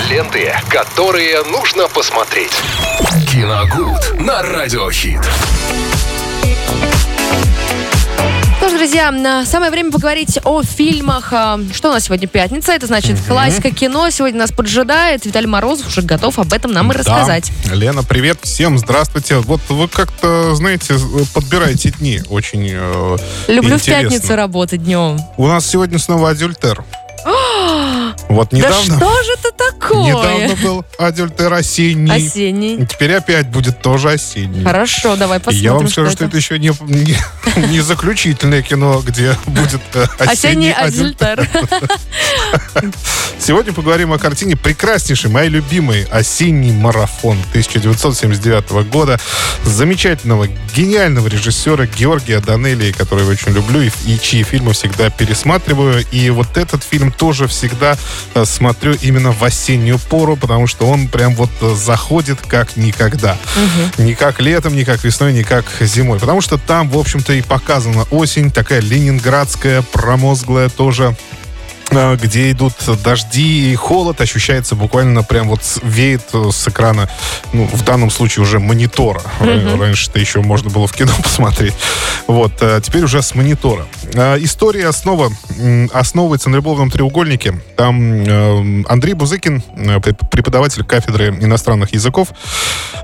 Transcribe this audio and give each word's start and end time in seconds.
Ленты, 0.00 0.52
которые 0.68 1.42
нужно 1.44 1.88
посмотреть. 1.88 2.52
Киногуд 3.32 4.20
на 4.20 4.42
Радиохит. 4.42 5.20
Ну 8.60 8.68
что 8.68 8.68
ж, 8.68 8.78
друзья, 8.78 9.10
на- 9.10 9.44
самое 9.46 9.70
время 9.70 9.90
поговорить 9.90 10.38
о 10.44 10.62
фильмах. 10.62 11.32
А, 11.32 11.58
Что 11.72 11.88
у 11.90 11.92
нас 11.92 12.04
сегодня 12.04 12.28
пятница? 12.28 12.72
Это 12.72 12.86
значит 12.86 13.16
классика 13.26 13.70
кино. 13.70 14.08
Сегодня 14.10 14.38
нас 14.40 14.52
поджидает. 14.52 15.24
Виталий 15.24 15.46
Морозов 15.48 15.88
уже 15.88 16.02
готов 16.02 16.38
об 16.38 16.52
этом 16.52 16.72
нам 16.72 16.92
и 16.92 16.94
рассказать. 16.94 17.50
Да. 17.66 17.74
Лена, 17.74 18.02
привет 18.02 18.38
всем, 18.42 18.78
здравствуйте. 18.78 19.36
Вот 19.38 19.60
вы 19.68 19.88
как-то, 19.88 20.54
знаете, 20.54 20.94
подбираете 21.34 21.90
дни 21.90 22.20
очень 22.28 22.68
э, 22.72 23.16
Люблю 23.48 23.76
в 23.76 23.80
интересно. 23.80 24.10
пятницу 24.10 24.36
работать 24.36 24.84
днем. 24.84 25.18
У 25.36 25.46
нас 25.46 25.66
сегодня 25.66 25.98
снова 25.98 26.30
адюльтер. 26.30 26.84
Вот 28.28 28.48
Да 28.50 28.56
недавно, 28.56 28.96
что 28.96 29.22
же 29.22 29.32
это 29.32 29.52
такое? 29.52 30.02
недавно 30.04 30.56
был 30.62 30.84
адюльтер 30.98 31.52
осенний. 31.52 32.12
Осенний. 32.12 32.84
Теперь 32.86 33.14
опять 33.14 33.48
будет 33.48 33.80
тоже 33.82 34.10
осенний. 34.10 34.64
Хорошо, 34.64 35.16
давай 35.16 35.38
посмотрим, 35.38 35.62
Я 35.62 35.74
вам 35.74 35.88
скажу, 35.88 36.08
что 36.08 36.16
что 36.16 36.24
это. 36.24 36.36
это 36.36 36.36
еще 36.36 36.58
не, 36.58 36.72
не, 36.80 37.16
не 37.68 37.80
заключительное 37.80 38.62
кино, 38.62 39.00
где 39.04 39.36
будет 39.46 39.80
э, 39.94 40.06
Осенний 40.18 40.72
осенний 40.72 40.72
адюльтер. 40.72 41.48
Сегодня 43.38 43.72
поговорим 43.72 44.12
о 44.12 44.18
картине 44.18 44.56
прекраснейшей, 44.56 45.30
моей 45.30 45.50
любимой 45.50 46.04
«Осенний 46.10 46.72
марафон» 46.72 47.38
1979 47.50 48.70
года 48.90 49.20
замечательного, 49.64 50.48
гениального 50.74 51.28
режиссера 51.28 51.86
Георгия 51.86 52.40
Данелии, 52.40 52.92
которого 52.92 53.24
я 53.26 53.30
очень 53.30 53.52
люблю 53.52 53.80
и, 53.82 53.90
и 54.06 54.18
чьи 54.20 54.42
фильмы 54.42 54.72
всегда 54.72 55.10
пересматриваю. 55.10 56.04
И 56.10 56.30
вот 56.30 56.56
этот 56.56 56.82
фильм 56.82 57.12
тоже 57.12 57.46
всегда 57.46 57.96
смотрю 58.44 58.94
именно 59.00 59.32
в 59.32 59.42
осеннюю 59.42 59.98
пору, 59.98 60.36
потому 60.36 60.66
что 60.66 60.86
он 60.86 61.08
прям 61.08 61.34
вот 61.34 61.50
э, 61.60 61.74
заходит 61.74 62.40
как 62.40 62.76
никогда. 62.76 63.36
Не 63.98 64.14
как 64.14 64.40
летом, 64.40 64.74
не 64.74 64.84
как 64.84 65.04
весной, 65.04 65.32
не 65.32 65.44
как 65.44 65.64
зимой. 65.80 66.18
Потому 66.18 66.40
что 66.40 66.58
там, 66.58 66.88
в 66.88 66.98
общем-то, 66.98 67.32
и 67.32 67.42
показана 67.42 68.04
осень, 68.10 68.50
такая 68.50 68.80
ленинградская, 68.80 69.82
промозглая 69.82 70.68
тоже 70.68 71.16
э, 71.25 71.25
где 71.90 72.50
идут 72.50 72.72
дожди 73.02 73.72
и 73.72 73.74
холод, 73.74 74.20
ощущается 74.20 74.74
буквально 74.74 75.22
прям 75.22 75.48
вот 75.48 75.60
веет 75.82 76.22
э, 76.32 76.50
с 76.52 76.68
экрана, 76.68 77.08
ну, 77.52 77.66
в 77.66 77.82
данном 77.84 78.10
случае 78.10 78.42
уже 78.42 78.58
монитора. 78.58 79.22
Ра- 79.40 79.78
Раньше-то 79.78 80.18
еще 80.18 80.40
можно 80.40 80.68
было 80.70 80.86
в 80.86 80.92
кино 80.92 81.12
посмотреть. 81.22 81.74
Вот, 82.26 82.52
э, 82.60 82.80
теперь 82.82 83.04
уже 83.04 83.22
с 83.22 83.34
монитора. 83.34 83.86
Э, 84.12 84.36
История 84.40 84.88
основа, 84.88 85.30
основывается 85.92 86.50
на 86.50 86.56
любовном 86.56 86.90
треугольнике. 86.90 87.60
Там 87.76 88.12
э, 88.24 88.84
Андрей 88.88 89.14
Бузыкин, 89.14 89.62
преп- 89.76 90.28
преподаватель 90.30 90.84
кафедры 90.84 91.28
иностранных 91.40 91.92
языков, 91.94 92.28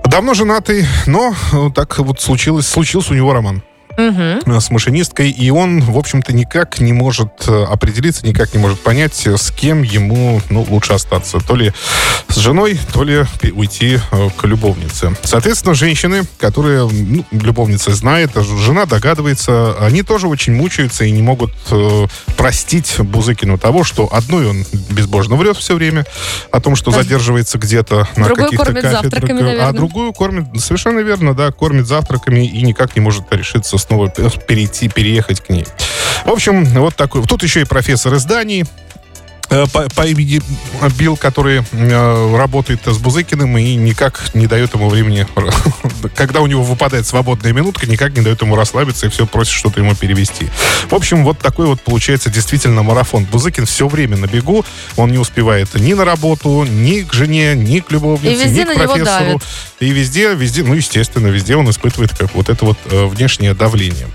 давно 0.05 0.35
женатый, 0.35 0.87
но 1.07 1.35
так 1.75 1.99
вот 1.99 2.21
случилось, 2.21 2.67
случился 2.67 3.13
у 3.13 3.17
него 3.17 3.33
роман 3.33 3.63
э, 3.97 4.61
с 4.61 4.71
машинисткой, 4.71 5.31
и 5.31 5.51
он, 5.51 5.81
в 5.81 5.97
общем-то, 5.97 6.33
никак 6.33 6.81
не 6.81 6.93
может 6.93 7.49
э, 7.49 7.65
определиться, 7.65 8.27
никак 8.27 8.55
не 8.55 8.61
может 8.61 8.81
понять, 8.81 9.27
э, 9.27 9.37
с 9.37 9.51
кем 9.51 9.83
ему 9.83 10.41
ну, 10.51 10.67
лучше 10.69 10.93
остаться. 10.95 11.39
То 11.41 11.55
ли 11.55 11.73
с 12.29 12.37
женой, 12.37 12.79
то 12.93 13.05
ли 13.05 13.25
уйти 13.55 13.99
к 14.37 14.45
любовнице. 14.45 15.17
Соответственно, 15.23 15.75
женщины, 15.75 16.23
которые 16.39 16.89
ну, 16.89 17.25
любовница 17.31 17.95
знает, 17.95 18.31
жена 18.35 18.87
догадывается, 18.87 19.77
они 19.81 20.03
тоже 20.03 20.29
очень 20.29 20.55
мучаются 20.55 21.05
и 21.05 21.11
не 21.11 21.23
могут 21.23 21.53
э, 21.71 22.07
простить 22.37 22.97
Бузыкину 22.99 23.59
того, 23.59 23.85
что 23.85 24.09
одной 24.13 24.47
он 24.47 24.65
безбожно 24.91 25.37
врет 25.37 25.57
все 25.57 25.75
время, 25.75 26.05
о 26.51 26.61
том, 26.61 26.77
что 26.77 26.91
задерживается 26.91 27.59
где-то 27.59 28.09
на 28.17 28.29
каких-то 28.29 28.73
кафедрах, 28.73 29.61
а 29.61 29.73
другую 29.73 30.13
кормит, 30.13 30.47
совершенно 30.59 31.01
верно, 31.01 31.35
да, 31.35 31.51
кормит 31.53 31.87
завтраками 31.87 32.47
и 32.47 32.63
никак 32.63 32.97
не 32.97 33.03
может 33.03 33.25
решиться 33.33 33.79
снова 33.83 34.09
перейти, 34.09 34.89
переехать 34.89 35.41
к 35.41 35.49
ней. 35.49 35.67
В 36.25 36.31
общем, 36.31 36.65
вот 36.65 36.95
такой. 36.97 37.23
Тут 37.25 37.43
еще 37.43 37.63
и 37.63 37.65
профессор 37.65 38.15
из 38.15 38.25
Дании, 38.25 38.65
э, 38.65 38.92
по, 39.73 39.89
по 39.91 40.07
имени 40.07 40.41
Билл, 40.99 41.17
который 41.17 41.63
э, 41.71 42.37
работает 42.37 42.81
с 42.87 42.99
Бузыкиным 42.99 43.59
и 43.59 43.75
никак 43.75 44.35
не 44.35 44.47
дает 44.47 44.75
ему 44.75 44.89
времени, 44.89 45.27
когда 46.17 46.41
у 46.41 46.47
него 46.47 46.63
выпадает 46.63 47.07
свободная 47.07 47.53
минутка, 47.53 47.87
никак 47.87 48.17
не 48.17 48.23
дает 48.23 48.41
ему 48.41 48.57
расслабиться 48.57 49.07
и 49.07 49.09
все 49.11 49.27
просит 49.27 49.53
что-то 49.53 49.81
ему 49.81 49.95
перевести. 49.95 50.49
В 50.89 50.95
общем, 50.95 51.25
вот 51.25 51.39
такой 51.39 51.67
вот 51.67 51.81
получается 51.81 52.31
действительно 52.31 52.83
марафон. 52.83 53.25
Бузыкин 53.25 53.67
все 53.67 53.89
время 53.89 54.17
на 54.17 54.27
бегу, 54.27 54.65
он 54.97 55.11
не 55.11 55.19
успевает 55.19 55.75
ни 55.75 55.93
на 55.93 56.05
работу, 56.05 56.65
ни 56.65 57.03
к 57.03 57.13
жене, 57.13 57.55
ни 57.55 57.81
к 57.81 57.91
любовнице, 57.91 58.49
ни 58.49 58.65
к 58.65 58.75
профессору. 58.75 59.41
И 59.81 59.91
везде, 59.91 60.35
везде, 60.35 60.63
ну, 60.63 60.75
естественно, 60.75 61.27
везде 61.27 61.57
он 61.57 61.69
испытывает 61.69 62.17
как 62.17 62.35
вот 62.35 62.49
это 62.49 62.65
вот 62.65 62.79
э, 62.91 63.07
внешнее 63.07 63.55
давление. 63.55 64.07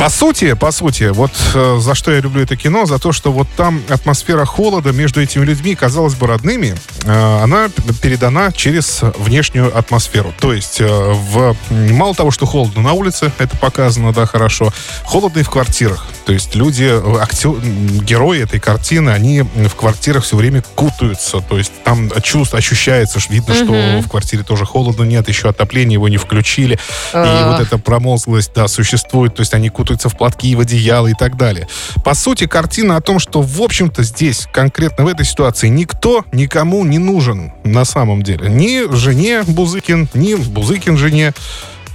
По 0.00 0.08
сути, 0.08 0.54
по 0.54 0.72
сути, 0.72 1.10
вот 1.10 1.30
э, 1.54 1.78
за 1.78 1.94
что 1.94 2.10
я 2.10 2.20
люблю 2.20 2.42
это 2.42 2.56
кино, 2.56 2.86
за 2.86 2.98
то, 2.98 3.12
что 3.12 3.30
вот 3.32 3.46
там 3.54 3.82
атмосфера 3.90 4.46
холода 4.46 4.92
между 4.92 5.20
этими 5.20 5.44
людьми, 5.44 5.74
казалось 5.74 6.14
бы, 6.14 6.26
родными, 6.26 6.74
э, 7.04 7.42
она 7.42 7.68
передана 8.00 8.50
через 8.50 9.00
внешнюю 9.18 9.76
атмосферу. 9.76 10.32
То 10.40 10.54
есть 10.54 10.80
э, 10.80 10.86
в, 10.88 11.54
мало 11.70 12.14
того, 12.14 12.30
что 12.30 12.46
холодно 12.46 12.80
на 12.80 12.94
улице, 12.94 13.30
это 13.36 13.54
показано, 13.58 14.14
да, 14.14 14.24
хорошо, 14.24 14.72
холодно 15.04 15.40
и 15.40 15.42
в 15.42 15.50
квартирах. 15.50 16.06
То 16.24 16.32
есть 16.32 16.54
люди, 16.54 16.84
э, 16.84 17.26
м, 17.44 18.00
герои 18.00 18.42
этой 18.42 18.58
картины, 18.58 19.10
они 19.10 19.42
в 19.42 19.74
квартирах 19.74 20.24
все 20.24 20.36
время 20.36 20.64
кутаются. 20.76 21.42
То 21.42 21.58
есть 21.58 21.72
там 21.84 22.10
чувство 22.22 22.56
ощущается, 22.56 23.20
что 23.20 23.34
видно, 23.34 23.54
что 23.54 24.00
в 24.00 24.08
квартире 24.08 24.44
тоже 24.44 24.64
холодно, 24.64 25.02
нет 25.02 25.28
еще 25.28 25.50
отопления, 25.50 25.96
его 25.96 26.08
не 26.08 26.16
включили. 26.16 26.76
И 26.76 26.78
А. 27.12 27.52
вот 27.52 27.66
эта 27.66 27.76
промозглость, 27.76 28.52
да, 28.54 28.66
существует. 28.66 29.34
То 29.34 29.40
есть 29.40 29.52
они 29.52 29.68
кутаются 29.68 29.89
в 29.98 30.16
платки 30.16 30.50
и 30.50 30.54
в 30.54 30.60
одеяло 30.60 31.08
и 31.08 31.14
так 31.14 31.36
далее. 31.36 31.68
По 32.04 32.14
сути, 32.14 32.46
картина 32.46 32.96
о 32.96 33.00
том, 33.00 33.18
что, 33.18 33.42
в 33.42 33.60
общем-то, 33.60 34.02
здесь, 34.02 34.46
конкретно 34.52 35.04
в 35.04 35.08
этой 35.08 35.26
ситуации, 35.26 35.68
никто 35.68 36.24
никому 36.32 36.84
не 36.84 36.98
нужен 36.98 37.52
на 37.64 37.84
самом 37.84 38.22
деле. 38.22 38.48
Ни 38.48 38.92
жене 38.94 39.42
Бузыкин, 39.46 40.08
ни 40.14 40.34
Бузыкин 40.34 40.96
жене. 40.96 41.32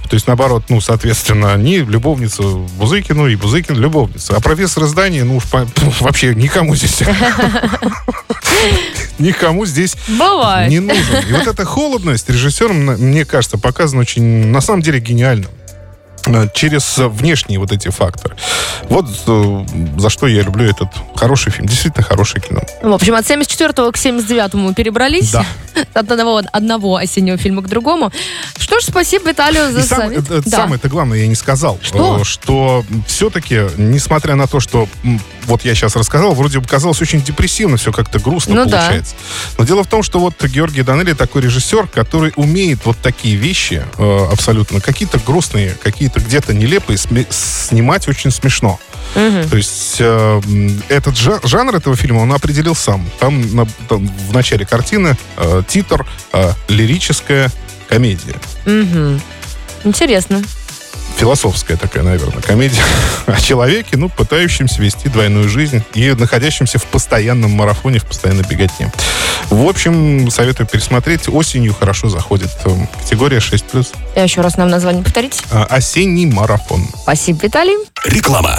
То 0.08 0.14
есть, 0.14 0.28
наоборот, 0.28 0.64
ну, 0.68 0.80
соответственно, 0.80 1.56
ни 1.56 1.78
любовницу 1.78 2.68
Бузыкину 2.78 3.26
и 3.26 3.34
Бузыкин 3.34 3.76
любовница. 3.76 4.36
А 4.36 4.40
профессор 4.40 4.84
издания, 4.84 5.24
ну, 5.24 5.36
уж 5.36 5.44
по- 5.44 5.66
вообще 6.00 6.34
никому 6.34 6.76
здесь... 6.76 7.02
Никому 9.18 9.64
здесь 9.66 9.96
Бывает. 10.08 10.70
не 10.70 10.80
нужен. 10.80 11.24
И 11.28 11.32
вот 11.32 11.46
эта 11.46 11.64
холодность 11.64 12.28
режиссером, 12.28 12.76
мне 12.76 13.24
кажется, 13.24 13.58
показана 13.58 14.02
очень, 14.02 14.22
на 14.48 14.60
самом 14.60 14.82
деле, 14.82 15.00
гениально. 15.00 15.46
Э, 16.26 16.48
Через 16.54 16.98
внешние 16.98 17.58
вот 17.58 17.72
эти 17.72 17.88
факторы. 17.88 18.36
Вот 18.88 19.06
э, 19.26 19.64
за 19.98 20.10
что 20.10 20.26
я 20.26 20.42
люблю 20.42 20.64
этот 20.68 20.88
хороший 21.14 21.52
фильм. 21.52 21.66
Действительно 21.68 22.04
хорошее 22.04 22.42
кино. 22.42 22.62
В 22.82 22.92
общем, 22.92 23.14
от 23.14 23.26
74 23.26 23.92
к 23.92 23.96
79 23.96 24.54
мы 24.54 24.74
перебрались. 24.74 25.32
Да. 25.32 25.44
От 25.94 26.10
одного, 26.10 26.42
одного 26.52 26.96
осеннего 26.96 27.36
фильма 27.36 27.62
к 27.62 27.68
другому. 27.68 28.10
Что 28.58 28.80
ж, 28.80 28.84
спасибо 28.84 29.28
Виталию 29.30 29.72
за 29.72 29.82
сам- 29.82 29.98
совет. 30.02 30.24
Да. 30.24 30.42
самое-то 30.50 30.88
главное 30.88 31.18
я 31.18 31.26
не 31.28 31.34
сказал. 31.34 31.78
Что? 31.82 32.18
э, 32.20 32.24
Что 32.24 32.84
все-таки, 33.06 33.62
несмотря 33.76 34.34
на 34.36 34.46
то, 34.46 34.60
что 34.60 34.88
вот 35.46 35.64
я 35.64 35.74
сейчас 35.74 35.96
рассказал, 35.96 36.34
вроде 36.34 36.58
бы 36.60 36.66
казалось 36.66 37.00
очень 37.00 37.22
депрессивно, 37.22 37.76
все 37.76 37.92
как-то 37.92 38.18
грустно 38.18 38.54
Ну 38.54 38.64
да. 38.66 38.78
получается. 38.82 39.14
Но 39.58 39.64
дело 39.64 39.82
в 39.84 39.86
том, 39.86 40.02
что 40.02 40.18
вот 40.18 40.34
Георгий 40.44 40.82
Данелли 40.82 41.12
такой 41.14 41.42
режиссер, 41.42 41.86
который 41.88 42.32
умеет 42.36 42.80
вот 42.84 42.98
такие 42.98 43.36
вещи 43.36 43.82
э, 43.98 44.26
абсолютно, 44.32 44.80
какие-то 44.80 45.18
грустные, 45.18 45.76
какие-то 45.82 46.20
где-то 46.20 46.52
нелепые, 46.54 46.98
снимать 47.30 48.08
очень 48.08 48.30
смешно. 48.30 48.78
То 49.14 49.56
есть 49.56 49.96
э, 50.00 50.40
этот 50.88 51.14
жа- 51.16 51.40
жанр 51.46 51.76
этого 51.76 51.96
фильма 51.96 52.18
он 52.18 52.32
определил 52.32 52.74
сам. 52.74 53.08
Там, 53.18 53.54
на- 53.54 53.66
там 53.88 54.06
в 54.28 54.32
начале 54.34 54.66
картины 54.66 55.16
э, 55.36 55.62
титр 55.68 56.04
э, 56.32 56.52
«Лирическая 56.68 57.50
комедия». 57.88 58.34
Мгм. 58.66 59.20
Интересно. 59.84 60.42
Философская 61.16 61.76
такая, 61.76 62.02
наверное, 62.02 62.42
комедия 62.42 62.82
о 63.26 63.40
человеке, 63.40 63.96
ну, 63.96 64.08
пытающемся 64.08 64.80
вести 64.82 65.08
двойную 65.08 65.48
жизнь 65.48 65.82
и 65.94 66.12
находящемся 66.12 66.78
в 66.78 66.84
постоянном 66.86 67.52
марафоне, 67.52 67.98
в 67.98 68.04
постоянной 68.04 68.44
беготне. 68.44 68.92
В 69.50 69.66
общем, 69.66 70.30
советую 70.30 70.66
пересмотреть. 70.66 71.28
Осенью 71.28 71.74
хорошо 71.74 72.08
заходит. 72.08 72.50
Эм, 72.64 72.88
Категория 73.02 73.38
6+. 73.38 73.94
Я 74.14 74.22
еще 74.24 74.40
раз 74.40 74.56
нам 74.56 74.68
название 74.68 75.02
повторить. 75.02 75.42
А, 75.50 75.64
Осенний 75.64 76.26
марафон. 76.26 76.86
Спасибо, 77.02 77.40
Виталий. 77.44 77.76
Реклама. 78.04 78.58